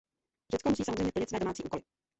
Řecko 0.51 0.69
musí 0.69 0.83
samozřejmě 0.83 1.11
plnit 1.11 1.29
své 1.29 1.39
domácí 1.39 1.63
úkoly. 1.63 1.83